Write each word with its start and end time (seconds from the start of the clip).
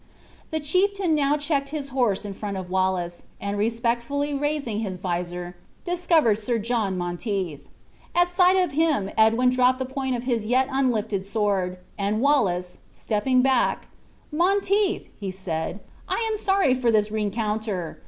The 0.49 0.59
chieftain 0.59 1.13
now 1.13 1.37
checked 1.37 1.69
his 1.69 1.89
horse 1.89 2.25
in 2.25 2.33
front 2.33 2.57
of 2.57 2.71
Wallace, 2.71 3.21
and 3.39 3.55
respectfully 3.55 4.33
raising 4.33 4.79
his 4.79 4.97
visor, 4.97 5.55
discovered 5.85 6.39
Sir 6.39 6.57
John 6.57 6.97
Monteith. 6.97 7.67
At 8.15 8.27
sight 8.27 8.57
of 8.57 8.71
him 8.71 9.11
Edwin 9.15 9.51
dropped 9.51 9.77
the 9.77 9.85
point 9.85 10.15
of 10.15 10.23
his 10.23 10.47
yet 10.47 10.67
unlifted 10.71 11.23
sword; 11.27 11.77
and 11.99 12.19
Wallace, 12.19 12.79
stepping 12.91 13.43
back, 13.43 13.89
"Monteith," 14.31 15.07
said 15.35 15.75
he, 15.75 15.81
"I 16.09 16.27
am 16.31 16.35
sorry 16.35 16.73
for 16.73 16.89
this 16.89 17.11
rencounter. 17.11 17.99